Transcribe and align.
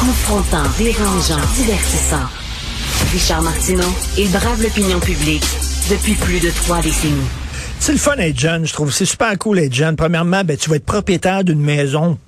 Confrontant, 0.00 0.64
dérangeant, 0.76 1.40
divertissant. 1.54 2.26
Richard 3.12 3.42
Martineau, 3.42 3.86
il 4.18 4.30
brave 4.32 4.60
l'opinion 4.60 4.98
publique 4.98 5.44
depuis 5.88 6.14
plus 6.14 6.40
de 6.40 6.50
trois 6.50 6.80
décennies. 6.80 7.28
C'est 7.78 7.92
le 7.92 7.98
fun 7.98 8.16
d'être 8.16 8.38
jeune, 8.38 8.66
je 8.66 8.72
trouve. 8.72 8.92
C'est 8.92 9.04
super 9.04 9.38
cool 9.38 9.58
d'être 9.58 9.74
jeune. 9.74 9.94
Premièrement, 9.94 10.42
ben, 10.42 10.56
tu 10.56 10.70
vas 10.70 10.76
être 10.76 10.84
propriétaire 10.84 11.44
d'une 11.44 11.60
maison 11.60 12.18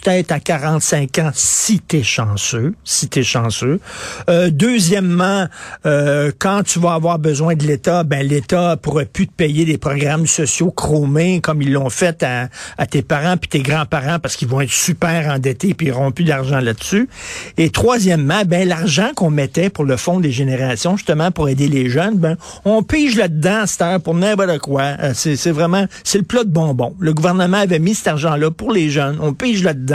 peut-être 0.00 0.32
à 0.32 0.40
45 0.40 1.18
ans 1.18 1.30
si 1.34 1.80
t'es 1.80 2.02
chanceux, 2.02 2.74
si 2.84 3.08
t'es 3.08 3.22
chanceux. 3.22 3.80
Euh, 4.28 4.50
deuxièmement, 4.50 5.46
euh, 5.86 6.32
quand 6.38 6.62
tu 6.62 6.78
vas 6.78 6.94
avoir 6.94 7.18
besoin 7.18 7.54
de 7.54 7.64
l'État, 7.64 8.04
ben 8.04 8.26
l'État 8.26 8.76
pourrait 8.76 9.06
plus 9.06 9.26
te 9.26 9.32
payer 9.32 9.64
des 9.64 9.78
programmes 9.78 10.26
sociaux 10.26 10.70
chromés 10.70 11.40
comme 11.40 11.62
ils 11.62 11.72
l'ont 11.72 11.90
fait 11.90 12.22
à, 12.22 12.48
à, 12.78 12.86
tes 12.86 13.02
parents 13.02 13.36
puis 13.36 13.48
tes 13.48 13.60
grands-parents 13.60 14.18
parce 14.18 14.36
qu'ils 14.36 14.48
vont 14.48 14.60
être 14.60 14.70
super 14.70 15.28
endettés 15.32 15.74
puis 15.74 15.88
ils 15.88 15.92
n'auront 15.92 16.12
plus 16.12 16.24
d'argent 16.24 16.60
là-dessus. 16.60 17.08
Et 17.56 17.70
troisièmement, 17.70 18.42
ben 18.46 18.66
l'argent 18.66 19.10
qu'on 19.14 19.30
mettait 19.30 19.70
pour 19.70 19.84
le 19.84 19.96
fonds 19.96 20.20
des 20.20 20.32
générations 20.32 20.96
justement 20.96 21.30
pour 21.30 21.48
aider 21.48 21.68
les 21.68 21.90
jeunes, 21.90 22.16
ben 22.16 22.36
on 22.64 22.82
pige 22.82 23.16
là-dedans 23.16 23.64
cette 23.66 23.82
heure 23.82 24.00
pour 24.00 24.14
n'importe 24.14 24.58
quoi. 24.58 24.82
Euh, 25.00 25.12
c'est 25.14 25.50
vraiment 25.50 25.86
c'est 26.04 26.18
le 26.18 26.24
plat 26.24 26.44
de 26.44 26.50
bonbons. 26.50 26.94
Le 26.98 27.12
gouvernement 27.12 27.58
avait 27.58 27.78
mis 27.78 27.94
cet 27.94 28.08
argent-là 28.08 28.50
pour 28.50 28.72
les 28.72 28.90
jeunes. 28.90 29.18
On 29.20 29.34
pige 29.34 29.62
là-dedans 29.62 29.89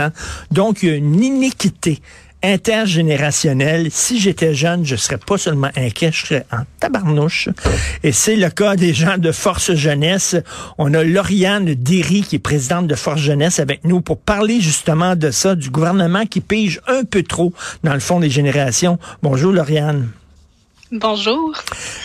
donc, 0.50 0.82
il 0.82 0.88
y 0.88 0.92
a 0.92 0.96
une 0.96 1.22
iniquité 1.22 2.00
intergénérationnelle. 2.42 3.88
Si 3.90 4.20
j'étais 4.20 4.54
jeune, 4.54 4.84
je 4.84 4.94
serais 4.96 5.18
pas 5.18 5.38
seulement 5.38 5.70
inquiet, 5.76 6.10
je 6.12 6.26
serais 6.26 6.46
en 6.52 6.62
tabarnouche. 6.78 7.48
Et 8.02 8.12
c'est 8.12 8.36
le 8.36 8.50
cas 8.50 8.76
des 8.76 8.94
gens 8.94 9.18
de 9.18 9.32
Force 9.32 9.74
Jeunesse. 9.74 10.36
On 10.78 10.94
a 10.94 11.02
Lauriane 11.02 11.74
Derry, 11.74 12.22
qui 12.22 12.36
est 12.36 12.40
présidente 12.40 12.86
de 12.86 12.94
Force 12.94 13.20
Jeunesse, 13.20 13.58
avec 13.58 13.84
nous 13.84 14.00
pour 14.00 14.18
parler 14.18 14.60
justement 14.60 15.16
de 15.16 15.30
ça, 15.30 15.54
du 15.54 15.70
gouvernement 15.70 16.26
qui 16.26 16.40
pige 16.40 16.80
un 16.86 17.04
peu 17.04 17.22
trop 17.22 17.52
dans 17.82 17.94
le 17.94 18.00
fond 18.00 18.20
des 18.20 18.30
générations. 18.30 18.98
Bonjour, 19.22 19.52
Lauriane. 19.52 20.08
Bonjour. 20.92 21.52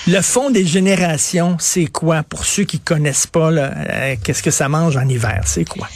Le 0.08 0.22
fond 0.22 0.50
des 0.50 0.66
générations, 0.66 1.58
c'est 1.60 1.86
quoi? 1.86 2.24
Pour 2.24 2.46
ceux 2.46 2.64
qui 2.64 2.80
connaissent 2.80 3.28
pas? 3.28 3.52
Euh, 3.52 4.16
qu'est-ce 4.24 4.42
que 4.42 4.50
ça 4.50 4.70
mange 4.70 4.98
en 4.98 5.08
hiver? 5.08 5.44
C'est 5.46 5.66
quoi? 5.66 5.88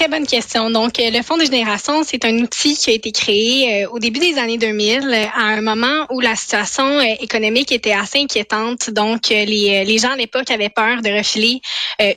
Très 0.00 0.08
bonne 0.08 0.26
question. 0.26 0.70
Donc, 0.70 0.98
euh, 0.98 1.10
le 1.10 1.20
Fonds 1.22 1.36
de 1.36 1.44
génération, 1.44 2.04
c'est 2.04 2.24
un 2.24 2.34
outil 2.38 2.74
qui 2.74 2.88
a 2.88 2.94
été 2.94 3.12
créé 3.12 3.84
euh, 3.84 3.90
au 3.90 3.98
début 3.98 4.18
des 4.18 4.38
années 4.38 4.56
2000, 4.56 5.02
euh, 5.04 5.26
à 5.36 5.42
un 5.42 5.60
moment 5.60 6.06
où 6.08 6.20
la 6.20 6.34
situation 6.36 7.02
économique 7.02 7.70
était 7.70 7.92
assez 7.92 8.18
inquiétante. 8.18 8.88
Donc, 8.88 9.28
les, 9.28 9.84
les 9.84 9.98
gens 9.98 10.12
à 10.12 10.16
l'époque 10.16 10.50
avaient 10.50 10.70
peur 10.70 11.02
de 11.02 11.10
refiler 11.10 11.60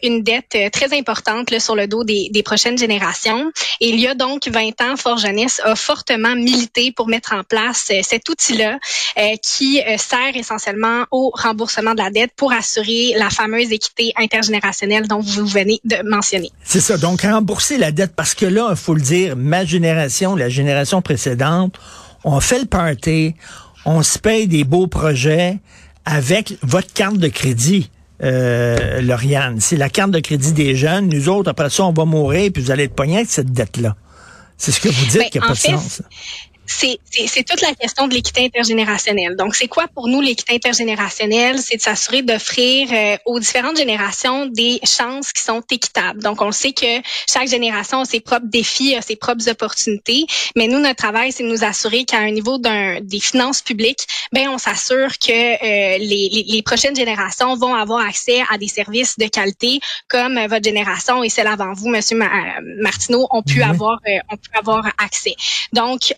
une 0.02 0.24
dette 0.24 0.56
très 0.72 0.98
importante 0.98 1.60
sur 1.60 1.76
le 1.76 1.88
dos 1.88 2.06
des, 2.06 2.30
des, 2.32 2.42
prochaines 2.42 2.78
générations. 2.78 3.52
Et 3.82 3.90
il 3.90 4.00
y 4.00 4.08
a 4.08 4.14
donc 4.16 4.48
20 4.48 4.80
ans, 4.82 4.96
Fort 4.96 5.18
Jeunesse 5.18 5.60
a 5.66 5.76
fortement 5.76 6.36
milité 6.36 6.94
pour 6.94 7.10
mettre 7.10 7.34
en 7.34 7.44
place 7.44 7.92
cet 8.02 8.30
outil-là 8.30 8.80
qui 9.42 9.82
sert 9.98 10.36
essentiellement 10.36 11.04
au 11.12 11.32
remboursement 11.34 11.96
de 11.96 11.98
la 11.98 12.12
dette 12.12 12.32
pour 12.38 12.54
assurer 12.54 13.14
la 13.18 13.30
fameuse 13.30 13.74
équité 13.74 14.14
intergénérationnelle 14.16 15.10
dont 15.10 15.20
vous 15.20 15.46
venez 15.46 15.82
de 15.84 15.98
mentionner. 16.08 16.52
C'est 16.64 16.80
ça. 16.80 16.96
Donc, 16.96 17.24
rembourser 17.24 17.73
la 17.78 17.92
dette 17.92 18.16
parce 18.16 18.34
que 18.36 18.46
là, 18.46 18.68
il 18.72 18.76
faut 18.76 18.94
le 18.94 19.02
dire, 19.02 19.36
ma 19.36 19.66
génération, 19.66 20.36
la 20.36 20.50
génération 20.50 21.02
précédente, 21.02 21.78
on 22.24 22.40
fait 22.40 22.60
le 22.60 22.66
party, 22.66 23.36
on 23.86 24.04
se 24.04 24.18
paye 24.20 24.48
des 24.48 24.64
beaux 24.64 24.88
projets 24.88 25.60
avec 26.06 26.58
votre 26.62 26.92
carte 26.94 27.18
de 27.18 27.28
crédit. 27.28 27.90
Euh, 28.24 29.02
Lauriane, 29.02 29.60
c'est 29.60 29.76
la 29.76 29.90
carte 29.90 30.12
de 30.12 30.20
crédit 30.20 30.54
des 30.54 30.76
jeunes. 30.76 31.08
Nous 31.08 31.30
autres, 31.30 31.50
après 31.50 31.70
ça, 31.70 31.84
on 31.86 31.94
va 31.94 32.06
mourir, 32.06 32.52
puis 32.54 32.64
vous 32.64 32.72
allez 32.72 32.84
être 32.84 32.96
pognés 32.96 33.18
avec 33.18 33.30
cette 33.30 33.52
dette-là. 33.52 33.96
C'est 34.58 34.72
ce 34.72 34.80
que 34.80 34.88
vous 34.88 35.06
dites 35.06 35.18
ben, 35.18 35.30
qui 35.30 35.40
n'a 35.40 35.48
pas 35.48 35.54
de 35.54 35.58
sens 35.58 36.02
c'est 36.66 37.44
toute 37.44 37.62
la 37.62 37.74
question 37.74 38.08
de 38.08 38.14
l'équité 38.14 38.46
intergénérationnelle. 38.46 39.36
Donc, 39.36 39.56
c'est 39.56 39.68
quoi 39.68 39.88
pour 39.94 40.08
nous 40.08 40.22
l'équité 40.22 40.56
intergénérationnelle? 40.56 41.60
C'est 41.60 41.78
de 41.78 41.82
s'assurer 41.82 42.22
d'offrir 42.22 42.90
euh, 42.92 43.18
aux 43.26 43.40
différentes 43.40 43.78
générations 43.78 44.46
des 44.46 44.80
chances 44.84 45.32
qui 45.32 45.42
sont 45.42 45.62
équitables. 45.72 46.22
Donc, 46.22 46.42
on 46.42 46.52
sait 46.52 46.74
que 46.74 47.02
chaque 47.30 47.48
génération 47.48 48.02
a 48.02 48.06
ses 48.06 48.20
propres 48.20 48.48
défis, 48.48 48.96
a 48.96 49.02
ses 49.02 49.16
propres 49.16 49.50
opportunités, 49.50 50.26
mais 50.56 50.68
nous, 50.68 50.80
notre 50.80 50.96
travail, 50.96 51.32
c'est 51.32 51.44
de 51.44 51.50
nous 51.50 51.64
assurer 51.64 52.06
qu'à 52.06 52.20
un 52.20 52.32
niveau 52.32 52.58
d'un 52.58 53.02
des 53.02 53.20
finances 53.20 53.62
publiques, 53.62 54.08
ben 54.32 54.50
on 54.50 54.58
s'assure 54.58 55.18
que 55.20 55.32
euh, 55.32 55.98
les, 55.98 56.46
les, 56.48 56.62
prochaines 56.64 56.96
générations 56.96 57.56
vont 57.56 57.76
avoir 57.76 58.06
accès 58.06 58.42
à 58.50 58.58
des 58.58 58.68
services 58.68 59.18
de 59.18 59.28
qualité 59.28 59.80
comme 60.08 60.38
euh, 60.38 60.48
votre 60.48 60.64
génération 60.64 61.24
et 61.24 61.30
celle 61.30 61.48
avant 61.48 61.74
vous, 61.74 61.90
Monsieur 61.90 62.18
Martineau, 62.82 63.28
ont 63.32 63.44
pu 63.44 63.62
avoir 63.62 64.00
ont 64.32 64.38
pu 64.38 64.50
avoir 64.58 64.88
accès. 64.98 65.36
Donc, 65.74 66.14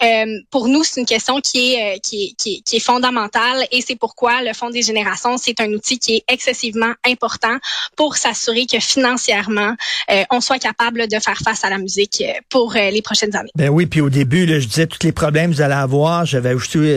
pour 0.51 0.68
nous, 0.68 0.84
c'est 0.84 1.00
une 1.00 1.06
question 1.06 1.40
qui 1.41 1.73
est, 1.73 1.96
euh, 1.96 2.00
qui, 2.01 2.35
est, 2.72 2.79
fondamentale 2.79 3.66
et 3.72 3.81
c'est 3.81 3.96
pourquoi 3.96 4.41
le 4.44 4.53
Fonds 4.53 4.69
des 4.69 4.81
générations, 4.81 5.38
c'est 5.38 5.59
un 5.59 5.72
outil 5.72 5.97
qui 6.00 6.16
est 6.18 6.23
excessivement 6.28 6.94
important 7.07 7.57
pour 7.96 8.16
s'assurer 8.16 8.66
que 8.66 8.79
financièrement, 8.79 9.75
euh, 10.12 10.24
on 10.31 10.41
soit 10.41 10.59
capable 10.59 11.07
de 11.07 11.18
faire 11.19 11.38
face 11.44 11.63
à 11.63 11.69
la 11.69 11.78
musique 11.78 12.22
euh, 12.22 12.34
pour 12.50 12.74
les 12.74 13.01
prochaines 13.01 13.35
années. 13.35 13.51
Ben 13.56 13.69
oui, 13.69 13.85
puis 13.85 14.01
au 14.01 14.09
début, 14.09 14.47
je 14.47 14.68
disais 14.68 14.88
tous 14.88 15.03
les 15.03 15.12
problèmes 15.12 15.51
que 15.51 15.56
vous 15.56 15.62
allez 15.62 15.74
avoir. 15.74 16.25
J'avais 16.25 16.56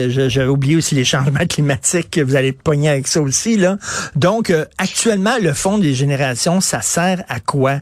j'avais 0.09 0.47
oublié 0.47 0.75
aussi 0.75 0.95
les 0.95 1.05
changements 1.05 1.45
climatiques 1.49 2.11
que 2.11 2.21
vous 2.21 2.35
allez 2.35 2.51
pogner 2.51 2.89
avec 2.89 3.07
ça 3.07 3.21
aussi. 3.21 3.57
Là. 3.57 3.77
Donc, 4.15 4.53
actuellement, 4.77 5.37
le 5.41 5.53
Fonds 5.53 5.77
des 5.77 5.93
générations, 5.93 6.61
ça 6.61 6.81
sert 6.81 7.23
à 7.27 7.39
quoi? 7.39 7.79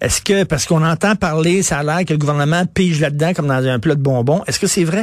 Est-ce 0.00 0.20
que, 0.20 0.44
parce 0.44 0.66
qu'on 0.66 0.84
entend 0.84 1.16
parler, 1.16 1.62
ça 1.62 1.78
a 1.78 1.82
l'air 1.82 2.04
que 2.04 2.12
le 2.12 2.18
gouvernement 2.18 2.64
pige 2.66 3.00
là-dedans 3.00 3.32
comme 3.34 3.46
dans 3.46 3.66
un 3.66 3.78
plat 3.78 3.94
de 3.94 4.02
bonbons. 4.02 4.42
Est-ce 4.46 4.58
que 4.58 4.66
c'est 4.66 4.84
vrai? 4.84 4.99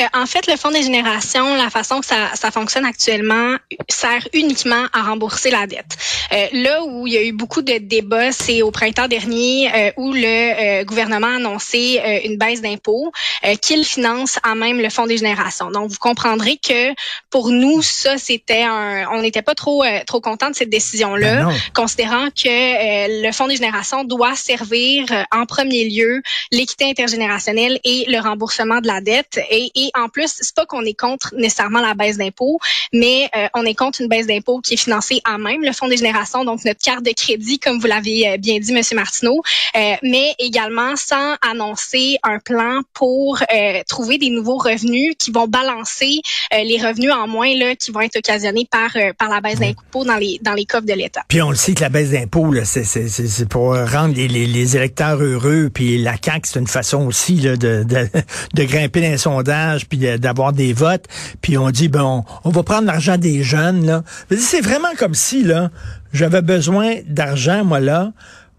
Euh, 0.00 0.04
en 0.14 0.26
fait, 0.26 0.46
le 0.46 0.56
Fonds 0.56 0.70
des 0.70 0.82
générations, 0.82 1.54
la 1.54 1.70
façon 1.70 2.00
que 2.00 2.06
ça, 2.06 2.34
ça 2.34 2.50
fonctionne 2.50 2.84
actuellement, 2.84 3.56
sert 3.88 4.26
uniquement 4.32 4.86
à 4.92 5.02
rembourser 5.02 5.50
la 5.50 5.66
dette. 5.66 5.96
Euh, 6.32 6.46
là 6.52 6.84
où 6.84 7.06
il 7.06 7.12
y 7.12 7.16
a 7.16 7.22
eu 7.22 7.32
beaucoup 7.32 7.62
de 7.62 7.78
débats, 7.78 8.32
c'est 8.32 8.62
au 8.62 8.70
printemps 8.70 9.08
dernier 9.08 9.70
euh, 9.74 9.90
où 9.96 10.12
le 10.12 10.84
gouvernement 10.84 11.26
a 11.26 11.36
annoncé 11.36 12.00
une 12.24 12.36
baisse 12.36 12.60
d'impôts 12.60 13.12
qu'il 13.60 13.84
finance 13.84 14.38
à 14.42 14.54
même 14.54 14.80
le 14.80 14.88
Fonds 14.90 15.06
des 15.06 15.18
générations. 15.18 15.70
Donc, 15.70 15.90
vous 15.90 15.98
comprendrez 15.98 16.56
que 16.56 16.92
pour 17.30 17.50
nous, 17.50 17.82
ça, 17.82 18.18
c'était 18.18 18.62
un... 18.62 19.08
On 19.12 19.22
n'était 19.22 19.42
pas 19.42 19.54
trop 19.54 19.84
trop 20.06 20.20
content 20.20 20.50
de 20.50 20.54
cette 20.54 20.70
décision-là, 20.70 21.44
ben 21.44 21.52
considérant 21.74 22.28
que 22.30 23.22
le 23.26 23.32
Fonds 23.32 23.46
des 23.46 23.56
générations 23.56 24.04
doit 24.04 24.36
servir 24.36 25.06
en 25.32 25.46
premier 25.46 25.88
lieu 25.88 26.22
l'équité 26.52 26.88
intergénérationnelle 26.88 27.78
et 27.84 28.04
le 28.08 28.18
remboursement 28.18 28.80
de 28.80 28.86
la 28.86 29.00
dette 29.00 29.38
et, 29.50 29.83
en 29.94 30.08
plus, 30.08 30.32
c'est 30.40 30.54
pas 30.54 30.66
qu'on 30.66 30.82
est 30.82 30.98
contre 30.98 31.34
nécessairement 31.36 31.80
la 31.80 31.94
baisse 31.94 32.16
d'impôts, 32.16 32.58
mais 32.92 33.28
euh, 33.36 33.46
on 33.54 33.64
est 33.64 33.74
contre 33.74 34.00
une 34.00 34.08
baisse 34.08 34.26
d'impôts 34.26 34.60
qui 34.60 34.74
est 34.74 34.78
financée 34.78 35.20
à 35.24 35.38
même 35.38 35.62
le 35.62 35.72
Fonds 35.72 35.88
des 35.88 35.96
générations, 35.96 36.44
donc 36.44 36.64
notre 36.64 36.80
carte 36.80 37.04
de 37.04 37.12
crédit, 37.12 37.58
comme 37.58 37.78
vous 37.78 37.86
l'avez 37.86 38.28
euh, 38.28 38.36
bien 38.36 38.58
dit, 38.58 38.72
Monsieur 38.72 38.96
Martineau, 38.96 39.42
euh, 39.76 39.94
mais 40.02 40.34
également 40.38 40.96
sans 40.96 41.34
annoncer 41.48 42.16
un 42.22 42.38
plan 42.38 42.80
pour 42.92 43.42
trouver 43.88 44.18
des 44.18 44.30
nouveaux 44.30 44.56
revenus 44.56 45.14
qui 45.18 45.30
vont 45.30 45.46
balancer 45.46 46.20
les 46.52 46.78
revenus 46.78 47.12
en 47.12 47.26
moins 47.26 47.54
là, 47.54 47.74
qui 47.76 47.90
vont 47.90 48.00
être 48.00 48.16
occasionnés 48.16 48.66
par 48.70 48.90
par 49.18 49.28
la 49.28 49.40
baisse 49.40 49.58
d'impôts 49.58 50.04
dans 50.04 50.16
les 50.16 50.38
dans 50.42 50.52
les 50.54 50.64
coffres 50.64 50.86
de 50.86 50.92
l'État. 50.92 51.22
Puis 51.28 51.42
on 51.42 51.50
le 51.50 51.56
sait 51.56 51.74
que 51.74 51.80
la 51.80 51.88
baisse 51.88 52.10
d'impôts, 52.10 52.52
c'est 52.64 53.48
pour 53.48 53.74
rendre 53.74 54.14
les, 54.14 54.28
les, 54.28 54.46
les, 54.46 54.76
électeurs 54.76 55.20
heureux, 55.22 55.70
puis 55.72 55.98
la 55.98 56.14
CAQ, 56.22 56.40
c'est 56.44 56.58
une 56.58 56.66
façon 56.66 57.06
aussi 57.06 57.36
là, 57.36 57.56
de, 57.56 57.84
de, 57.84 58.08
de 58.54 58.64
grimper 58.64 59.00
dans 59.00 59.73
puis 59.82 59.98
d'avoir 60.18 60.52
des 60.52 60.72
votes, 60.72 61.06
puis 61.40 61.58
on 61.58 61.70
dit 61.70 61.88
bon, 61.88 62.24
on 62.44 62.50
va 62.50 62.62
prendre 62.62 62.86
l'argent 62.86 63.18
des 63.18 63.42
jeunes 63.42 63.84
là. 63.86 64.02
C'est 64.36 64.60
vraiment 64.60 64.94
comme 64.98 65.14
si 65.14 65.42
là, 65.42 65.70
j'avais 66.12 66.42
besoin 66.42 66.96
d'argent 67.06 67.64
moi 67.64 67.80
là, 67.80 68.12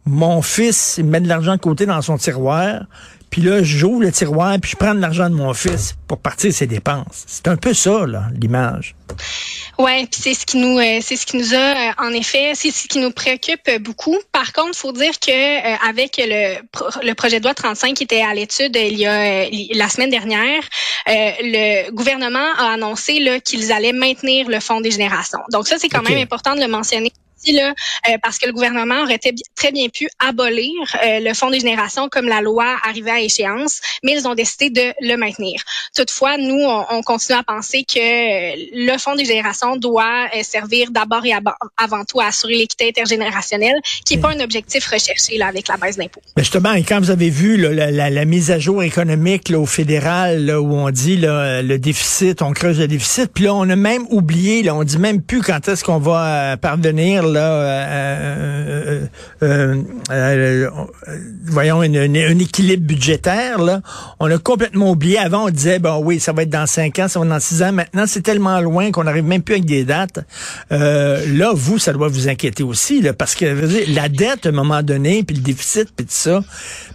mon 0.06 0.42
fils 0.42 0.96
il 0.98 1.06
met 1.06 1.22
de 1.22 1.28
l'argent 1.28 1.56
de 1.56 1.62
côté 1.62 1.86
dans 1.86 2.02
son 2.02 2.18
tiroir, 2.18 2.82
puis 3.36 3.44
là, 3.44 3.62
j'ouvre 3.62 4.00
le 4.00 4.14
tiroir, 4.14 4.58
puis 4.62 4.72
je 4.72 4.78
prends 4.78 4.96
de 4.96 5.02
l'argent 5.02 5.30
de 5.30 5.36
mon 5.36 5.54
fils 5.54 5.94
pour 6.08 6.20
partir 6.20 6.54
ses 6.54 6.68
dépenses. 6.68 7.26
C'est 7.28 7.50
un 7.50 7.58
peu 7.58 7.74
ça, 7.74 8.08
là, 8.08 8.28
l'image. 8.40 8.96
Ouais, 9.78 10.08
puis 10.10 10.22
c'est 10.22 10.34
ce 10.34 10.46
qui 10.46 10.56
nous, 10.56 10.80
euh, 10.80 11.00
c'est 11.02 11.18
ce 11.18 11.26
qui 11.26 11.36
nous 11.36 11.54
a, 11.54 11.58
euh, 11.58 11.92
en 11.98 12.14
effet, 12.14 12.54
c'est 12.56 12.72
ce 12.72 12.88
qui 12.88 12.98
nous 13.00 13.12
préoccupe 13.12 13.70
beaucoup. 13.82 14.18
Par 14.32 14.54
contre, 14.54 14.78
faut 14.78 14.94
dire 14.94 15.20
que 15.20 15.32
euh, 15.32 15.76
avec 15.86 16.16
le, 16.18 16.62
le 17.06 17.14
projet 17.14 17.40
de 17.40 17.44
loi 17.44 17.54
35 17.54 17.96
qui 17.96 18.04
était 18.06 18.22
à 18.22 18.34
l'étude 18.34 18.78
il 18.78 18.98
y 18.98 19.06
a 19.06 19.50
la 19.74 19.90
semaine 19.90 20.12
dernière, 20.12 20.62
le 21.06 21.92
gouvernement 21.92 22.54
a 22.58 22.72
annoncé 22.72 23.20
là 23.20 23.42
qu'ils 23.42 23.74
allaient 23.74 23.92
maintenir 23.92 24.48
le 24.48 24.62
fonds 24.62 24.80
des 24.80 24.92
générations. 24.92 25.42
Donc 25.52 25.68
ça, 25.68 25.76
c'est 25.78 25.90
quand 25.90 26.04
même 26.04 26.20
important 26.20 26.56
de 26.56 26.62
le 26.62 26.70
mentionner 26.70 27.12
là, 27.54 27.74
parce 28.22 28.38
que 28.38 28.46
le 28.46 28.54
gouvernement 28.54 29.02
aurait 29.04 29.20
très 29.56 29.72
bien 29.72 29.90
pu 29.90 30.08
abolir 30.20 30.72
le 31.04 31.34
fonds 31.34 31.50
des 31.50 31.60
générations 31.60 32.10
comme 32.10 32.28
la 32.28 32.42
loi 32.42 32.78
arrivait 32.84 33.12
à 33.12 33.20
échéance, 33.20 33.82
mais 34.04 34.14
ils 34.14 34.28
ont 34.28 34.36
décidé 34.36 34.70
de 34.70 34.94
le 35.02 35.18
maintenir. 35.18 35.62
Toutefois, 35.96 36.38
nous, 36.38 36.60
on, 36.60 36.86
on 36.90 37.02
continue 37.02 37.38
à 37.38 37.44
penser 37.44 37.84
que 37.84 37.98
le 37.98 38.98
fonds 38.98 39.16
des 39.16 39.26
générations 39.26 39.76
doit 39.76 40.28
servir 40.44 40.92
d'abord 40.92 41.26
et 41.26 41.34
avant 41.34 42.04
tout 42.06 42.20
à 42.20 42.28
assurer 42.28 42.56
l'équité 42.56 42.90
intergénérationnelle, 42.90 43.76
qui 44.06 44.16
n'est 44.16 44.22
pas 44.22 44.32
un 44.32 44.40
objectif 44.40 44.88
recherché 44.88 45.42
avec 45.42 45.68
la 45.68 45.78
baisse 45.78 45.98
d'impôts. 45.98 46.22
Mais 46.38 46.44
justement, 46.44 46.74
et 46.74 46.84
quand 46.84 47.00
vous 47.00 47.12
avez 47.12 47.30
vu 47.30 47.58
la, 47.58 48.26
mise 48.26 48.52
à 48.52 48.60
jour 48.60 48.84
économique 48.84 49.52
au 49.56 49.66
fédéral, 49.66 50.50
où 50.50 50.74
on 50.74 50.90
dit 50.90 51.18
le 51.18 51.78
déficit, 51.78 52.42
on 52.42 52.52
creuse 52.52 52.80
le 52.80 52.88
déficit, 52.88 53.32
puis 53.34 53.46
là, 53.46 53.54
on 53.54 53.70
a 53.70 53.76
même 53.76 54.06
oublié, 54.10 54.64
là, 54.64 54.76
on 54.76 54.84
dit 54.84 54.98
même 54.98 55.22
plus 55.22 55.42
quand 55.42 55.68
est-ce 55.68 55.84
qu'on 55.84 56.00
va 56.00 56.26
euh, 56.26 56.58
parvenir, 56.58 57.24
euh, 57.40 59.06
euh, 59.44 59.82
euh 60.12 60.70
voyons, 61.46 61.82
un 61.82 62.40
équilibre 62.40 62.86
budgétaire. 62.86 63.62
Là. 63.62 63.82
On 64.20 64.30
a 64.32 64.38
complètement 64.38 64.92
oublié. 64.92 65.18
Avant, 65.18 65.46
on 65.46 65.50
disait, 65.50 65.80
bon 65.80 66.02
oui, 66.04 66.20
ça 66.20 66.34
va 66.34 66.44
être 66.44 66.50
dans 66.50 66.68
cinq 66.68 67.00
ans, 67.00 67.08
ça 67.08 67.20
va 67.20 67.26
être 67.26 67.32
dans 67.32 67.40
six 67.40 67.64
ans. 67.64 67.72
Maintenant, 67.72 68.06
c'est 68.08 68.22
tellement 68.22 68.60
loin 68.60 68.92
qu'on 68.92 69.04
n'arrive 69.04 69.26
même 69.26 69.42
plus 69.42 69.56
avec 69.56 69.66
des 69.66 69.84
dates. 69.84 70.20
là, 70.70 71.52
vous, 71.54 71.80
ça 71.80 71.94
doit 71.94 72.08
vous 72.08 72.28
inquiéter 72.28 72.64
aussi, 72.64 73.04
parce 73.18 73.36
que 73.36 73.46
la 73.94 74.10
dette, 74.10 74.46
à 74.46 74.50
un 74.50 74.52
moment 74.52 74.82
donné, 74.84 75.24
puis 75.24 75.36
le 75.36 75.42
déficit, 75.42 75.90
puis 75.96 76.06
tout 76.06 76.12
ça, 76.12 76.42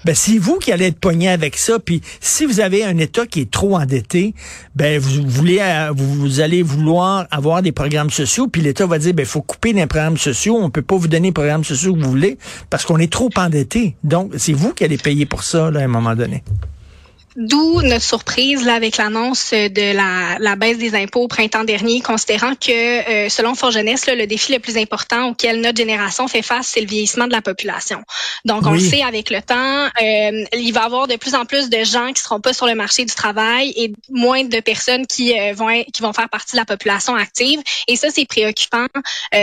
ben, 0.04 0.14
c'est 0.14 0.38
vous 0.38 0.58
qui 0.58 0.72
allez 0.72 0.86
être 0.86 0.98
pogné 0.98 1.28
avec 1.28 1.56
ça. 1.56 1.78
Puis 1.78 2.00
si 2.20 2.46
vous 2.46 2.60
avez 2.60 2.84
un 2.84 2.96
État 2.98 3.26
qui 3.26 3.40
est 3.40 3.50
trop 3.50 3.76
endetté, 3.76 4.34
ben 4.74 4.98
vous 4.98 5.22
voulez, 5.26 5.58
euh, 5.60 5.92
vous, 5.94 6.40
allez 6.40 6.62
vouloir 6.62 7.26
avoir 7.30 7.62
des 7.62 7.72
programmes 7.72 8.10
sociaux, 8.10 8.48
puis 8.48 8.62
l'État 8.62 8.86
va 8.86 8.98
dire, 8.98 9.14
ben 9.14 9.26
faut 9.26 9.42
couper 9.42 9.72
les 9.72 9.86
programmes 9.86 10.16
sociaux, 10.16 10.29
on 10.50 10.70
peut 10.70 10.82
pas 10.82 10.96
vous 10.96 11.08
donner 11.08 11.28
les 11.28 11.32
programmes 11.32 11.64
sociaux 11.64 11.94
que 11.94 12.00
vous 12.00 12.10
voulez 12.10 12.38
parce 12.68 12.84
qu'on 12.84 12.98
est 12.98 13.12
trop 13.12 13.30
endetté. 13.36 13.96
Donc 14.04 14.32
c'est 14.36 14.52
vous 14.52 14.72
qui 14.72 14.84
allez 14.84 14.98
payer 14.98 15.26
pour 15.26 15.42
ça 15.42 15.70
là, 15.70 15.80
à 15.80 15.84
un 15.84 15.88
moment 15.88 16.14
donné. 16.14 16.42
D'où 17.36 17.80
notre 17.82 18.02
surprise 18.02 18.64
là 18.64 18.74
avec 18.74 18.96
l'annonce 18.96 19.52
de 19.52 19.94
la, 19.94 20.36
la, 20.40 20.56
baisse 20.56 20.78
des 20.78 20.96
impôts 20.96 21.22
au 21.22 21.28
printemps 21.28 21.62
dernier, 21.62 22.00
considérant 22.00 22.54
que 22.56 22.70
euh, 23.08 23.28
selon 23.28 23.54
Fort 23.54 23.70
Jeunesse, 23.70 24.08
le 24.08 24.26
défi 24.26 24.52
le 24.52 24.58
plus 24.58 24.76
important 24.76 25.28
auquel 25.28 25.60
notre 25.60 25.76
génération 25.76 26.26
fait 26.26 26.42
face, 26.42 26.66
c'est 26.74 26.80
le 26.80 26.88
vieillissement 26.88 27.28
de 27.28 27.32
la 27.32 27.40
population. 27.40 28.02
Donc 28.44 28.66
on 28.66 28.72
le 28.72 28.80
sait 28.80 29.02
avec 29.02 29.30
le 29.30 29.40
temps, 29.42 29.84
euh, 30.02 30.44
il 30.54 30.72
va 30.72 30.82
y 30.82 30.84
avoir 30.84 31.06
de 31.06 31.14
plus 31.14 31.36
en 31.36 31.44
plus 31.44 31.70
de 31.70 31.84
gens 31.84 32.12
qui 32.12 32.20
seront 32.20 32.40
pas 32.40 32.52
sur 32.52 32.66
le 32.66 32.74
marché 32.74 33.04
du 33.04 33.14
travail 33.14 33.72
et 33.76 33.92
moins 34.08 34.42
de 34.42 34.58
personnes 34.58 35.06
qui 35.06 35.38
euh, 35.38 35.52
vont 35.54 35.68
qui 35.92 36.02
vont 36.02 36.12
faire 36.12 36.28
partie 36.28 36.52
de 36.52 36.56
la 36.56 36.64
population 36.64 37.14
active. 37.14 37.60
Et 37.86 37.94
ça 37.94 38.08
c'est 38.10 38.26
préoccupant 38.26 38.86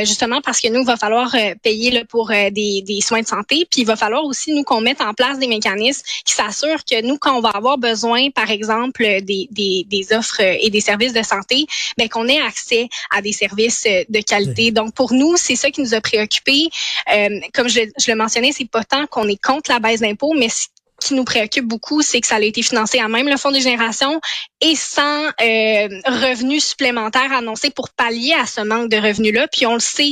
justement 0.03 0.41
parce 0.41 0.59
que 0.59 0.67
nous 0.67 0.81
il 0.81 0.85
va 0.85 0.97
falloir 0.97 1.33
payer 1.63 1.91
là, 1.91 2.01
pour 2.03 2.29
des, 2.29 2.83
des 2.85 3.01
soins 3.01 3.21
de 3.21 3.27
santé, 3.27 3.65
puis 3.71 3.81
il 3.81 3.85
va 3.85 3.95
falloir 3.95 4.25
aussi 4.25 4.53
nous 4.53 4.63
qu'on 4.63 4.81
mette 4.81 4.99
en 4.99 5.13
place 5.13 5.39
des 5.39 5.47
mécanismes 5.47 6.01
qui 6.25 6.33
s'assurent 6.33 6.83
que 6.83 7.01
nous 7.01 7.17
quand 7.17 7.37
on 7.37 7.41
va 7.41 7.49
avoir 7.49 7.76
besoin, 7.77 8.29
par 8.31 8.49
exemple, 8.51 9.03
des, 9.21 9.47
des, 9.51 9.85
des 9.87 10.13
offres 10.13 10.41
et 10.41 10.69
des 10.69 10.81
services 10.81 11.13
de 11.13 11.23
santé, 11.23 11.65
mais 11.97 12.09
qu'on 12.09 12.27
ait 12.27 12.41
accès 12.41 12.89
à 13.11 13.21
des 13.21 13.31
services 13.31 13.83
de 13.83 14.21
qualité. 14.21 14.71
Donc, 14.71 14.93
pour 14.93 15.13
nous, 15.13 15.35
c'est 15.37 15.55
ça 15.55 15.71
qui 15.71 15.81
nous 15.81 15.93
a 15.93 16.01
préoccupés. 16.01 16.69
Euh, 17.13 17.39
comme 17.53 17.69
je, 17.69 17.81
je, 17.99 18.11
le 18.11 18.17
mentionnais, 18.17 18.51
c'est 18.51 18.69
pas 18.69 18.83
tant 18.83 19.07
qu'on 19.07 19.27
est 19.27 19.41
contre 19.41 19.71
la 19.71 19.79
baisse 19.79 20.01
d'impôts, 20.01 20.33
mais 20.33 20.49
qui 20.99 21.13
nous 21.13 21.23
préoccupe 21.23 21.65
beaucoup, 21.65 22.01
c'est 22.01 22.21
que 22.21 22.27
ça 22.27 22.35
a 22.35 22.41
été 22.41 22.61
financé 22.61 22.99
à 22.99 23.07
même 23.07 23.27
le 23.27 23.37
Fonds 23.37 23.51
des 23.51 23.61
générations 23.61 24.19
et 24.61 24.75
sans 24.75 25.25
euh, 25.25 25.87
revenus 26.05 26.65
supplémentaires 26.65 27.31
annoncés 27.31 27.69
pour 27.69 27.89
pallier 27.89 28.33
à 28.33 28.45
ce 28.45 28.61
manque 28.61 28.89
de 28.89 28.97
revenus-là. 28.97 29.47
Puis 29.51 29.65
on 29.65 29.75
le 29.75 29.79
sait 29.79 30.09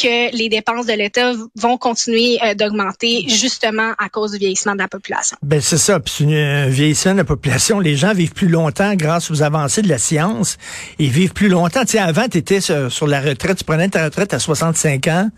que 0.00 0.34
les 0.36 0.48
dépenses 0.48 0.86
de 0.86 0.92
l'État 0.92 1.32
vont 1.56 1.76
continuer 1.76 2.38
euh, 2.44 2.54
d'augmenter 2.54 3.24
justement 3.28 3.92
à 3.98 4.08
cause 4.08 4.32
du 4.32 4.38
vieillissement 4.38 4.74
de 4.74 4.78
la 4.78 4.88
population. 4.88 5.36
Ben 5.42 5.60
c'est 5.60 5.78
ça. 5.78 5.98
Puis 5.98 6.32
un 6.34 6.68
vieillissement 6.68 7.12
de 7.12 7.18
la 7.18 7.24
population, 7.24 7.80
les 7.80 7.96
gens 7.96 8.14
vivent 8.14 8.32
plus 8.32 8.48
longtemps 8.48 8.94
grâce 8.94 9.30
aux 9.30 9.42
avancées 9.42 9.82
de 9.82 9.88
la 9.88 9.98
science. 9.98 10.56
Ils 10.98 11.10
vivent 11.10 11.32
plus 11.32 11.48
longtemps. 11.48 11.84
Tu 11.84 11.92
sais, 11.92 11.98
avant, 11.98 12.28
tu 12.28 12.38
étais 12.38 12.60
sur 12.60 13.06
la 13.06 13.20
retraite, 13.20 13.58
tu 13.58 13.64
prenais 13.64 13.88
ta 13.88 14.04
retraite 14.04 14.32
à 14.34 14.38
65 14.38 15.06
ans 15.08 15.30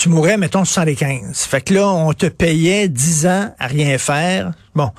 tu 0.00 0.08
mourrais, 0.08 0.38
mettons, 0.38 0.64
75. 0.64 1.36
Fait 1.40 1.60
que 1.60 1.74
là, 1.74 1.86
on 1.86 2.14
te 2.14 2.24
payait 2.24 2.88
10 2.88 3.26
ans 3.26 3.54
à 3.58 3.66
rien 3.66 3.98
faire. 3.98 4.52
Bon. 4.74 4.90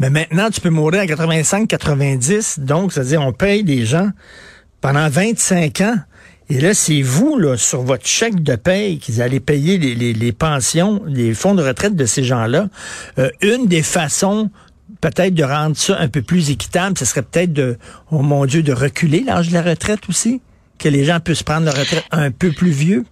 Mais 0.00 0.10
maintenant, 0.10 0.50
tu 0.50 0.60
peux 0.60 0.68
mourir 0.68 1.02
à 1.02 1.06
85, 1.06 1.68
90. 1.68 2.58
Donc, 2.58 2.92
c'est-à-dire, 2.92 3.22
on 3.22 3.32
paye 3.32 3.62
des 3.62 3.86
gens 3.86 4.10
pendant 4.80 5.08
25 5.08 5.80
ans. 5.82 5.96
Et 6.50 6.60
là, 6.60 6.74
c'est 6.74 7.02
vous, 7.02 7.38
là, 7.38 7.56
sur 7.56 7.82
votre 7.82 8.04
chèque 8.04 8.42
de 8.42 8.56
paye, 8.56 8.98
qu'ils 8.98 9.22
allaient 9.22 9.38
payer 9.38 9.78
les, 9.78 10.12
les, 10.12 10.32
pensions, 10.32 11.02
les 11.06 11.34
fonds 11.34 11.54
de 11.54 11.62
retraite 11.62 11.94
de 11.94 12.04
ces 12.04 12.24
gens-là. 12.24 12.68
Euh, 13.20 13.30
une 13.42 13.66
des 13.66 13.84
façons 13.84 14.50
peut-être 15.00 15.34
de 15.34 15.44
rendre 15.44 15.76
ça 15.76 15.96
un 16.00 16.08
peu 16.08 16.22
plus 16.22 16.50
équitable, 16.50 16.98
ce 16.98 17.04
serait 17.04 17.22
peut-être 17.22 17.52
de, 17.52 17.78
oh 18.10 18.22
mon 18.22 18.44
Dieu, 18.44 18.64
de 18.64 18.72
reculer 18.72 19.22
l'âge 19.22 19.50
de 19.50 19.54
la 19.54 19.62
retraite 19.62 20.08
aussi, 20.08 20.40
que 20.80 20.88
les 20.88 21.04
gens 21.04 21.20
puissent 21.20 21.44
prendre 21.44 21.66
leur 21.66 21.76
retraite 21.76 22.06
un 22.10 22.32
peu 22.32 22.50
plus 22.50 22.72
vieux. 22.72 23.04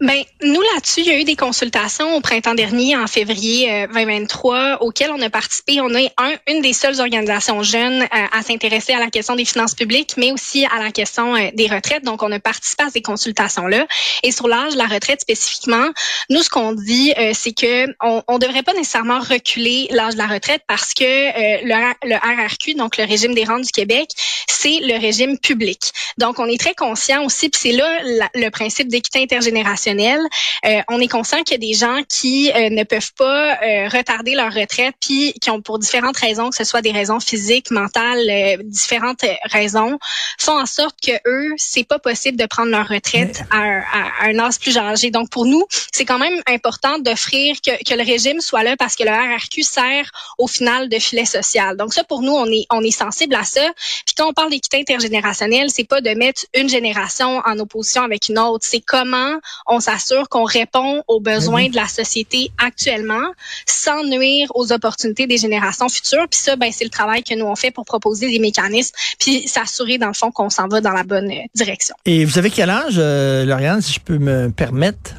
Ben, 0.00 0.22
nous 0.44 0.60
là-dessus, 0.60 1.00
il 1.00 1.06
y 1.06 1.10
a 1.10 1.18
eu 1.18 1.24
des 1.24 1.34
consultations 1.34 2.14
au 2.14 2.20
printemps 2.20 2.54
dernier, 2.54 2.96
en 2.96 3.08
février 3.08 3.88
2023, 3.92 4.56
euh, 4.56 4.76
auxquelles 4.78 5.10
on 5.10 5.20
a 5.20 5.28
participé. 5.28 5.80
On 5.80 5.92
est 5.92 6.12
un, 6.18 6.34
une 6.46 6.62
des 6.62 6.72
seules 6.72 7.00
organisations 7.00 7.64
jeunes 7.64 8.02
euh, 8.02 8.06
à 8.30 8.42
s'intéresser 8.42 8.92
à 8.92 9.00
la 9.00 9.10
question 9.10 9.34
des 9.34 9.44
finances 9.44 9.74
publiques, 9.74 10.14
mais 10.16 10.30
aussi 10.30 10.64
à 10.66 10.78
la 10.78 10.92
question 10.92 11.34
euh, 11.34 11.48
des 11.54 11.66
retraites. 11.66 12.04
Donc, 12.04 12.22
on 12.22 12.30
a 12.30 12.38
participé 12.38 12.84
à 12.84 12.90
ces 12.90 13.02
consultations-là. 13.02 13.88
Et 14.22 14.30
sur 14.30 14.46
l'âge 14.46 14.74
de 14.74 14.78
la 14.78 14.86
retraite 14.86 15.20
spécifiquement, 15.20 15.88
nous, 16.30 16.44
ce 16.44 16.48
qu'on 16.50 16.74
dit, 16.74 17.12
c'est 17.34 17.52
que 17.52 17.86
on, 18.00 18.38
devrait 18.38 18.62
pas 18.62 18.74
nécessairement 18.74 19.18
reculer 19.18 19.88
l'âge 19.90 20.12
de 20.12 20.18
la 20.18 20.26
retraite 20.26 20.62
parce 20.68 20.94
que 20.94 21.02
le, 21.04 21.94
le 22.04 22.16
RRQ, 22.16 22.74
donc 22.74 22.96
le 22.96 23.04
régime 23.04 23.34
des 23.34 23.44
rentes 23.44 23.64
du 23.64 23.72
Québec, 23.72 24.10
c'est 24.48 24.78
le 24.80 24.98
régime 24.98 25.38
public. 25.38 25.92
Donc, 26.18 26.38
on 26.38 26.46
est 26.46 26.60
très 26.60 26.74
conscient 26.74 27.24
aussi, 27.24 27.48
puis 27.48 27.60
c'est 27.62 27.72
là 27.72 27.88
le 28.34 28.48
principe 28.50 28.88
d'équité 28.88 29.22
intergénérationnelle 29.22 29.87
euh, 29.94 30.80
on 30.88 31.00
est 31.00 31.08
conscient 31.08 31.42
qu'il 31.42 31.52
y 31.52 31.66
a 31.66 31.72
des 31.72 31.74
gens 31.74 32.00
qui 32.08 32.50
euh, 32.52 32.70
ne 32.70 32.84
peuvent 32.84 33.12
pas 33.14 33.54
euh, 33.62 33.88
retarder 33.88 34.34
leur 34.34 34.52
retraite, 34.52 34.94
puis 35.00 35.32
qui 35.40 35.50
ont 35.50 35.60
pour 35.60 35.78
différentes 35.78 36.16
raisons, 36.16 36.50
que 36.50 36.56
ce 36.56 36.64
soit 36.64 36.82
des 36.82 36.92
raisons 36.92 37.20
physiques, 37.20 37.70
mentales, 37.70 38.58
différentes 38.64 39.24
raisons, 39.44 39.98
font 40.38 40.58
en 40.58 40.66
sorte 40.66 40.96
que 41.04 41.12
eux, 41.26 41.54
c'est 41.56 41.84
pas 41.84 41.98
possible 41.98 42.38
de 42.38 42.46
prendre 42.46 42.70
leur 42.70 42.88
retraite 42.88 43.42
à, 43.50 43.82
un 44.22 44.38
âge 44.38 44.58
plus 44.58 44.76
âgé. 44.78 45.10
Donc 45.10 45.30
pour 45.30 45.46
nous, 45.46 45.64
c'est 45.92 46.04
quand 46.04 46.18
même 46.18 46.40
important 46.46 46.98
d'offrir 46.98 47.56
que, 47.60 47.70
que, 47.84 47.94
le 47.94 48.04
régime 48.04 48.40
soit 48.40 48.62
là 48.62 48.76
parce 48.76 48.94
que 48.94 49.04
le 49.04 49.10
RRQ 49.10 49.62
sert 49.62 50.10
au 50.38 50.46
final 50.46 50.88
de 50.88 50.98
filet 50.98 51.24
social. 51.24 51.76
Donc 51.76 51.92
ça 51.92 52.04
pour 52.04 52.22
nous, 52.22 52.32
on 52.32 52.46
est 52.46 52.66
on 52.70 52.82
est 52.82 52.90
sensible 52.90 53.34
à 53.34 53.44
ça. 53.44 53.66
Puis 54.06 54.14
quand 54.16 54.28
on 54.28 54.32
parle 54.32 54.50
d'équité 54.50 54.78
intergénérationnelle, 54.78 55.70
c'est 55.70 55.84
pas 55.84 56.00
de 56.00 56.10
mettre 56.10 56.46
une 56.54 56.68
génération 56.68 57.40
en 57.44 57.58
opposition 57.58 58.02
avec 58.02 58.28
une 58.28 58.38
autre, 58.38 58.64
c'est 58.68 58.80
comment 58.80 59.34
on 59.66 59.77
on 59.78 59.80
s'assure 59.80 60.28
qu'on 60.28 60.42
répond 60.42 61.04
aux 61.06 61.20
besoins 61.20 61.64
ben 61.64 61.70
de 61.70 61.76
la 61.76 61.86
société 61.86 62.50
actuellement 62.58 63.32
sans 63.64 64.02
nuire 64.02 64.48
aux 64.56 64.72
opportunités 64.72 65.28
des 65.28 65.36
générations 65.36 65.88
futures. 65.88 66.26
Puis 66.28 66.40
ça, 66.40 66.56
ben, 66.56 66.72
c'est 66.72 66.82
le 66.82 66.90
travail 66.90 67.22
que 67.22 67.32
nous 67.36 67.44
on 67.44 67.54
fait 67.54 67.70
pour 67.70 67.84
proposer 67.84 68.28
des 68.28 68.40
mécanismes 68.40 68.92
puis 69.20 69.46
s'assurer 69.46 69.96
dans 69.98 70.08
le 70.08 70.14
fond 70.14 70.32
qu'on 70.32 70.50
s'en 70.50 70.66
va 70.66 70.80
dans 70.80 70.90
la 70.90 71.04
bonne 71.04 71.30
euh, 71.30 71.46
direction. 71.54 71.94
Et 72.04 72.24
vous 72.24 72.38
avez 72.38 72.50
quel 72.50 72.70
âge, 72.70 72.96
euh, 72.98 73.44
Lauriane, 73.44 73.80
si 73.80 73.92
je 73.92 74.00
peux 74.00 74.18
me 74.18 74.50
permettre? 74.50 75.12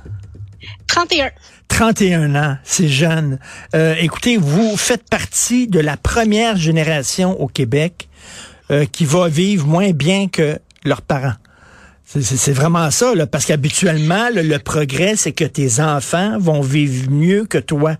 31. 0.87 1.31
31 1.69 2.35
ans, 2.35 2.57
c'est 2.65 2.89
jeune. 2.89 3.39
Euh, 3.75 3.95
écoutez, 3.97 4.35
vous 4.35 4.75
faites 4.75 5.07
partie 5.09 5.67
de 5.67 5.79
la 5.79 5.95
première 5.95 6.57
génération 6.57 7.39
au 7.39 7.47
Québec 7.47 8.09
qui 8.91 9.03
va 9.03 9.27
vivre 9.27 9.65
moins 9.65 9.89
bien 9.93 10.27
que 10.27 10.59
leurs 10.83 11.01
parents. 11.01 11.33
C'est 12.11 12.53
vraiment 12.53 12.89
ça, 12.89 13.13
parce 13.31 13.45
qu'habituellement, 13.45 14.29
le, 14.33 14.57
progrès, 14.57 15.15
c'est 15.15 15.31
que 15.31 15.45
tes 15.45 15.79
enfants 15.79 16.39
vont 16.39 16.61
vivre 16.61 17.11
mieux 17.11 17.45
que 17.45 17.59
toi. 17.59 17.97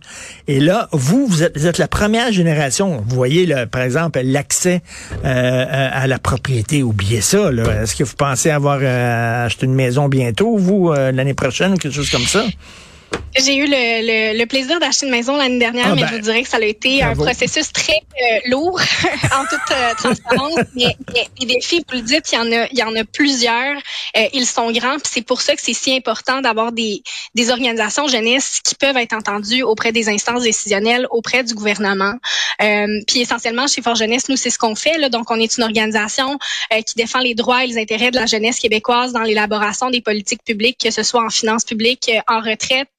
Et 0.48 0.60
là, 0.60 0.89
vous, 0.92 1.28
vous 1.28 1.44
êtes, 1.44 1.78
la 1.78 1.88
première 1.88 2.32
génération. 2.32 3.04
Vous 3.08 3.16
voyez, 3.16 3.46
là, 3.46 3.68
par 3.68 3.84
exemple, 3.84 4.20
l'accès 4.24 4.82
euh, 5.25 5.89
à 5.94 6.08
la 6.08 6.18
propriété. 6.18 6.82
Oubliez 6.82 7.22
ça. 7.22 7.51
Est-ce 7.51 7.96
que 7.96 8.04
vous 8.04 8.16
pensez 8.16 8.50
avoir 8.50 8.80
euh, 8.82 9.46
acheté 9.46 9.68
une 9.68 9.75
maison 9.75 10.10
bientôt, 10.10 10.58
vous, 10.58 10.89
euh, 10.89 11.12
l'année 11.12 11.36
prochaine, 11.36 11.78
quelque 11.78 11.94
chose 11.94 12.10
comme 12.10 12.25
ça? 12.25 12.46
J'ai 13.38 13.58
eu 13.58 13.68
le, 13.68 14.38
le, 14.38 14.46
plaisir 14.46 14.80
d'acheter 14.80 15.06
une 15.06 15.12
maison 15.12 15.38
l'année 15.38 15.60
dernière, 15.60 15.89
ah 15.92 15.96
mais 15.96 16.01
je 16.01 16.08
ben, 16.08 16.16
vous 16.16 16.22
dirais 16.22 16.42
que 16.42 16.50
ça 16.50 16.58
a 16.58 16.62
été 16.62 17.04
un 17.04 17.16
processus 17.16 17.72
très 17.72 17.94
euh, 17.94 18.39
lourd 18.48 18.82
en 19.32 19.46
toute 19.46 19.72
euh, 19.72 19.94
transparence. 19.96 20.60
mais, 20.75 20.96
les 21.39 21.46
défis, 21.46 21.84
vous 21.88 21.98
le 21.98 22.01
dites, 22.01 22.32
il 22.32 22.36
y 22.36 22.38
en 22.39 22.51
a, 22.51 22.68
il 22.72 22.78
y 22.78 22.84
en 22.84 22.96
a 22.96 23.04
plusieurs. 23.04 23.78
Euh, 24.18 24.25
ils 24.34 24.48
sont 24.48 24.72
grands, 24.72 24.98
c'est 25.04 25.22
pour 25.22 25.42
ça 25.42 25.56
que 25.56 25.62
c'est 25.62 25.74
si 25.74 25.96
important 25.96 26.42
d'avoir 26.42 26.72
des, 26.72 27.04
des 27.36 27.51
organisations 27.51 28.08
jeunesse 28.08 28.62
qui 28.63 28.74
peuvent 28.75 28.98
être 28.98 29.13
entendues 29.13 29.63
auprès 29.63 29.92
des 29.92 30.10
instances 30.10 30.44
décisionnelles, 30.44 31.06
auprès 31.12 31.44
du 31.44 31.54
gouvernement. 31.54 32.16
puis 33.08 33.22
essentiellement, 33.22 33.68
chez 33.68 33.82
Fort 33.82 33.96
Jeunesse, 33.96 34.28
nous, 34.28 34.38
c'est 34.38 34.50
ce 34.50 34.58
qu'on 34.58 34.75
fait. 34.75 34.98
Là. 34.98 35.10
Donc, 35.10 35.30
on 35.30 35.39
est 35.39 35.58
une 35.58 35.63
organisation 35.63 36.38
qui 36.86 36.96
défend 36.96 37.20
les 37.20 37.36
droits 37.36 37.63
et 37.63 37.68
les 37.68 37.78
intérêts 37.78 38.12
de 38.12 38.18
la 38.18 38.25
jeunesse 38.25 38.60
québécoise 38.60 39.13
dans 39.13 39.22
l'élaboration 39.22 39.89
des 39.89 40.01
politiques 40.01 40.44
publiques, 40.44 40.80
que 40.84 40.92
ce 40.92 41.04
soit 41.04 41.24
en 41.24 41.30
finances 41.30 41.63
publiques, 41.63 42.12
en 42.28 42.42
retraite, 42.42 42.89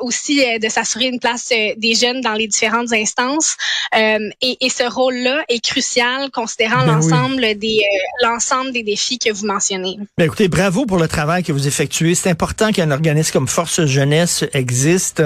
aussi 0.00 0.44
euh, 0.44 0.58
de 0.58 0.68
s'assurer 0.68 1.06
une 1.06 1.20
place 1.20 1.50
euh, 1.52 1.74
des 1.76 1.94
jeunes 1.94 2.20
dans 2.20 2.34
les 2.34 2.46
différentes 2.46 2.92
instances. 2.92 3.56
Et, 3.94 4.56
et, 4.60 4.68
ce 4.68 4.90
rôle-là 4.90 5.44
est 5.48 5.64
crucial 5.64 6.30
considérant 6.30 6.84
ben 6.84 6.94
l'ensemble 6.94 7.58
des 7.58 7.80
l'ensemble 8.22 8.72
des 8.72 8.82
défis 8.82 9.18
que 9.18 9.32
vous 9.32 9.46
mentionnez. 9.46 9.98
Ben 10.18 10.24
écoutez, 10.24 10.48
bravo 10.48 10.84
pour 10.84 10.98
le 10.98 11.08
travail 11.08 11.42
que 11.42 11.52
vous 11.52 11.66
effectuez. 11.66 12.14
C'est 12.14 12.30
important 12.30 12.70
qu'un 12.70 12.90
organisme 12.90 13.32
comme 13.32 13.48
Force 13.48 13.86
Jeunesse 13.86 14.44
existe. 14.52 15.22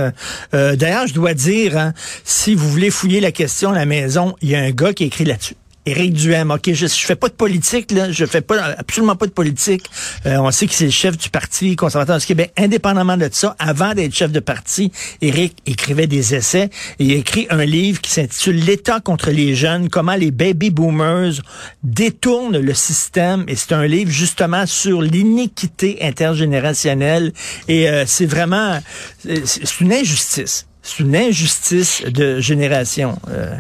D'ailleurs, 0.53 1.07
je 1.07 1.15
dois 1.15 1.35
dire, 1.35 1.77
hein, 1.77 1.93
si 2.25 2.55
vous 2.55 2.69
voulez 2.69 2.91
fouiller 2.91 3.21
la 3.21 3.33
question 3.33 3.71
à 3.71 3.75
la 3.75 3.87
maison, 3.87 4.37
il 4.43 4.51
y 4.51 4.55
a 4.55 4.61
un 4.61 4.71
gars 4.71 4.93
qui 4.93 5.05
écrit 5.05 5.25
là-dessus. 5.25 5.57
Éric 5.85 6.13
Duhem, 6.13 6.51
ok, 6.51 6.73
je, 6.73 6.87
je 6.87 7.07
fais 7.07 7.17
pas 7.17 7.29
de 7.29 7.35
politique, 7.35 7.91
là, 7.91 8.13
je 8.13 8.25
fais 8.25 8.41
pas 8.41 8.75
absolument 8.79 9.17
pas 9.17 9.27
de 9.27 9.33
politique. 9.33 9.91
Euh, 10.27 10.37
on 10.39 10.51
sait 10.53 10.67
que 10.67 10.75
c'est 10.75 10.85
le 10.85 10.91
chef 10.91 11.17
du 11.17 11.29
Parti 11.29 11.75
conservateur 11.75 12.19
du 12.19 12.27
Québec. 12.27 12.53
Indépendamment 12.57 13.17
de 13.17 13.29
ça, 13.33 13.57
avant 13.59 13.93
d'être 13.95 14.15
chef 14.15 14.31
de 14.31 14.41
parti, 14.41 14.93
Éric 15.21 15.57
écrivait 15.67 16.07
des 16.07 16.35
essais 16.35 16.71
et 16.99 17.05
il 17.05 17.13
écrit 17.13 17.47
un 17.51 17.65
livre 17.65 18.01
qui 18.01 18.11
s'intitule 18.11 18.57
L'État 18.57 19.01
contre 19.01 19.31
les 19.31 19.55
jeunes, 19.55 19.89
comment 19.89 20.15
les 20.15 20.31
baby 20.31 20.71
boomers 20.71 21.41
détournent 21.83 22.59
le 22.59 22.75
système. 22.75 23.45
Et 23.49 23.57
c'est 23.57 23.73
un 23.73 23.87
livre 23.87 24.11
justement 24.11 24.67
sur 24.67 25.03
l'iniquité 25.03 25.99
intergénérationnelle. 26.03 27.33
Et 27.67 27.89
euh, 27.89 28.05
c'est 28.07 28.27
vraiment, 28.27 28.79
c'est 29.23 29.81
une 29.81 29.93
injustice. 29.93 30.67
C'est 30.83 31.01
une 31.01 31.17
injustice 31.17 32.03
de 32.03 32.41
génération. 32.41 33.19
Euh. 33.29 33.55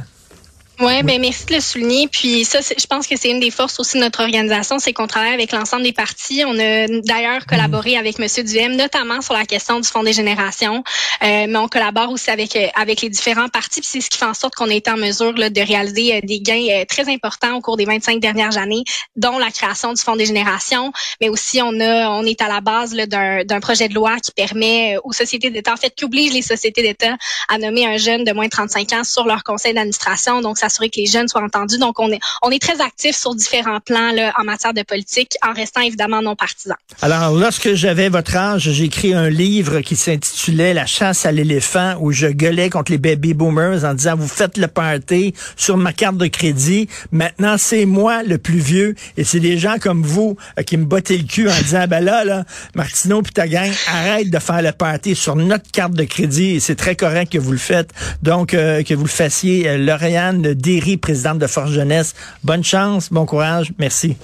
Ouais, 0.81 1.02
ben 1.02 1.21
merci 1.21 1.45
de 1.47 1.55
le 1.55 1.61
souligner. 1.61 2.09
Puis 2.09 2.45
ça, 2.45 2.61
je 2.61 2.87
pense 2.87 3.07
que 3.07 3.14
c'est 3.17 3.31
une 3.31 3.41
des 3.41 3.50
forces 3.50 3.79
aussi 3.79 3.99
de 3.99 4.02
notre 4.02 4.21
organisation, 4.21 4.79
c'est 4.79 4.93
qu'on 4.93 5.07
travaille 5.07 5.35
avec 5.35 5.52
l'ensemble 5.52 5.83
des 5.83 5.93
partis. 5.93 6.43
On 6.47 6.59
a 6.59 6.87
d'ailleurs 7.05 7.47
collaboré 7.47 7.97
avec 7.97 8.19
Monsieur 8.19 8.43
Duhem, 8.43 8.75
notamment 8.75 9.21
sur 9.21 9.35
la 9.35 9.45
question 9.45 9.79
du 9.79 9.88
Fonds 9.88 10.02
des 10.02 10.14
générations, 10.14 10.83
euh, 11.23 11.47
mais 11.47 11.57
on 11.57 11.69
collabore 11.69 12.11
aussi 12.11 12.31
avec 12.31 12.57
euh, 12.57 12.67
avec 12.75 13.02
les 13.02 13.11
différents 13.11 13.49
partis. 13.49 13.81
Puis 13.81 13.91
c'est 13.93 14.00
ce 14.00 14.11
qui 14.11 14.19
fait 14.19 14.25
en 14.25 14.35
sorte 14.35 14.55
qu'on 14.55 14.71
est 14.71 14.88
en 14.88 14.97
mesure 14.97 15.33
là, 15.35 15.50
de 15.50 15.61
réaliser 15.61 16.17
euh, 16.17 16.21
des 16.25 16.41
gains 16.41 16.85
très 16.88 17.09
importants 17.09 17.55
au 17.55 17.61
cours 17.61 17.76
des 17.76 17.85
25 17.85 18.19
dernières 18.19 18.57
années, 18.57 18.83
dont 19.14 19.38
la 19.38 19.50
création 19.50 19.93
du 19.93 20.02
Fonds 20.02 20.17
des 20.17 20.26
générations, 20.26 20.91
mais 21.21 21.29
aussi 21.29 21.61
on 21.62 21.79
a 21.81 22.09
on 22.09 22.25
est 22.25 22.41
à 22.41 22.49
la 22.49 22.61
base 22.61 22.93
d'un 22.93 23.61
projet 23.61 23.88
de 23.88 23.95
loi 23.95 24.17
qui 24.21 24.33
permet 24.33 24.97
aux 25.05 25.12
sociétés 25.12 25.50
d'État, 25.50 25.75
en 25.75 25.76
fait, 25.76 25.95
qui 25.95 26.07
oblige 26.07 26.33
les 26.33 26.43
sociétés 26.43 26.83
d'État 26.83 27.14
à 27.49 27.59
nommer 27.59 27.87
un 27.87 27.99
jeune 27.99 28.25
de 28.25 28.33
moins 28.33 28.47
de 28.47 28.50
35 28.50 28.93
ans 28.95 29.05
sur 29.05 29.26
leur 29.26 29.45
conseil 29.45 29.75
d'administration. 29.75 30.41
Donc 30.41 30.59
ça 30.59 30.69
que 30.79 30.97
les 30.97 31.07
jeunes 31.07 31.29
soient 31.29 31.43
entendus. 31.43 31.79
Donc, 31.79 31.99
on 32.00 32.11
est, 32.11 32.21
on 32.43 32.50
est 32.50 32.61
très 32.61 32.81
actifs 32.81 33.17
sur 33.17 33.35
différents 33.35 33.81
plans 33.81 34.12
là, 34.12 34.33
en 34.38 34.45
matière 34.45 34.75
de 34.75 34.83
politique, 34.83 35.37
en 35.47 35.52
restant 35.52 35.81
évidemment 35.81 36.23
non 36.23 36.37
partisan. 36.37 36.75
Alors, 37.00 37.33
lorsque 37.33 37.75
j'avais 37.75 38.09
votre 38.09 38.37
âge, 38.37 38.71
j'ai 38.71 38.85
écrit 38.85 39.14
un 39.14 39.29
livre 39.29 39.81
qui 39.81 39.97
s'intitulait 39.97 40.75
La 40.75 40.87
chasse 40.87 41.26
à 41.26 41.33
l'éléphant, 41.33 41.97
où 42.00 42.12
je 42.12 42.26
gueulais 42.26 42.71
contre 42.71 42.93
les 42.93 42.99
baby 42.99 43.35
boomers 43.35 43.85
en 43.85 43.95
disant, 43.95 44.17
vous 44.17 44.29
faites 44.29 44.57
le 44.57 44.69
party 44.69 45.35
sur 45.57 45.76
ma 45.76 45.93
carte 45.93 46.17
de 46.17 46.26
crédit. 46.26 46.88
Maintenant, 47.11 47.57
c'est 47.59 47.87
moi 47.87 48.23
le 48.23 48.38
plus 48.38 48.59
vieux 48.59 48.95
et 49.17 49.25
c'est 49.25 49.41
des 49.41 49.59
gens 49.59 49.76
comme 49.81 50.02
vous 50.02 50.37
euh, 50.59 50.62
qui 50.62 50.76
me 50.76 50.85
bottaient 50.85 51.17
le 51.17 51.25
cul 51.25 51.49
en 51.49 51.62
disant, 51.62 51.87
ben 51.88 52.00
là, 52.00 52.25
là, 52.25 52.45
Martineau 52.75 53.23
puis 53.23 53.33
ta 53.33 53.49
gang, 53.49 53.71
arrête 53.88 54.31
de 54.31 54.38
faire 54.38 54.62
le 54.62 54.73
party 54.73 55.14
sur 55.14 55.37
notre 55.37 55.71
carte 55.71 55.93
de 55.93 56.05
crédit 56.05 56.57
et 56.57 56.61
c'est 56.61 56.76
très 56.76 56.97
correct 56.97 57.33
que 57.33 57.38
vous 57.38 57.52
le 57.52 57.59
faites. 57.59 57.91
Donc, 58.23 58.55
euh, 58.55 58.83
que 58.83 58.95
vous 58.95 59.05
le 59.05 59.09
fassiez. 59.09 59.69
Euh, 59.69 59.79
Lauriane 59.79 60.51
Derry, 60.54 60.97
présidente 60.97 61.38
de 61.38 61.47
Force 61.47 61.71
Jeunesse. 61.71 62.14
Bonne 62.44 62.64
chance, 62.64 63.09
bon 63.11 63.26
courage. 63.26 63.73
Merci. 63.78 64.16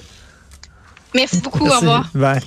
Merci 1.13 1.41
beaucoup. 1.41 1.65
Au 1.65 1.79
revoir. 1.79 2.09
Bye. 2.13 2.41